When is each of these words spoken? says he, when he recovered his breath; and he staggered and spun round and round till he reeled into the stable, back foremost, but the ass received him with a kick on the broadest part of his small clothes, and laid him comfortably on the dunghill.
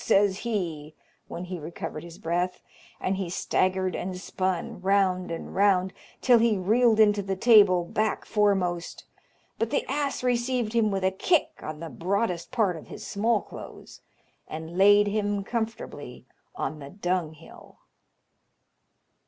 says 0.03 0.39
he, 0.39 0.95
when 1.27 1.43
he 1.43 1.59
recovered 1.59 2.03
his 2.03 2.17
breath; 2.17 2.63
and 2.99 3.17
he 3.17 3.29
staggered 3.29 3.95
and 3.95 4.19
spun 4.19 4.81
round 4.81 5.29
and 5.29 5.53
round 5.53 5.93
till 6.21 6.39
he 6.39 6.57
reeled 6.57 6.99
into 6.99 7.21
the 7.21 7.35
stable, 7.35 7.85
back 7.85 8.25
foremost, 8.25 9.05
but 9.59 9.69
the 9.69 9.85
ass 9.87 10.23
received 10.23 10.73
him 10.73 10.89
with 10.89 11.03
a 11.03 11.11
kick 11.11 11.51
on 11.61 11.79
the 11.79 11.87
broadest 11.87 12.49
part 12.49 12.75
of 12.75 12.87
his 12.87 13.05
small 13.05 13.41
clothes, 13.43 14.01
and 14.47 14.75
laid 14.75 15.05
him 15.05 15.43
comfortably 15.43 16.25
on 16.55 16.79
the 16.79 16.89
dunghill. 16.89 17.77